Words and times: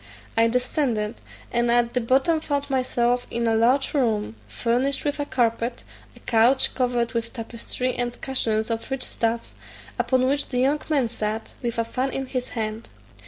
I 0.35 0.47
descended, 0.47 1.21
and 1.51 1.69
at 1.69 1.93
the 1.93 2.01
bottom 2.01 2.39
found 2.39 2.71
myself 2.71 3.27
in 3.29 3.45
a 3.45 3.53
large 3.53 3.93
room, 3.93 4.35
furnished 4.47 5.05
with 5.05 5.19
a 5.19 5.27
carpet, 5.27 5.83
a 6.15 6.19
couch 6.21 6.73
covered 6.73 7.13
with 7.13 7.33
tapestry, 7.33 7.93
and 7.95 8.19
cushions 8.19 8.71
of 8.71 8.89
rich 8.89 9.03
stuff, 9.03 9.53
upon 9.99 10.25
which 10.25 10.47
the 10.49 10.57
young 10.57 10.79
man 10.89 11.07
sat, 11.07 11.53
with 11.61 11.77
a 11.77 11.85
fan 11.85 12.09
in 12.09 12.25
his 12.25 12.49
hand. 12.57 12.89